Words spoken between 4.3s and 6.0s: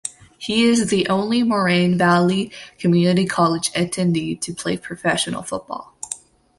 to play professional football.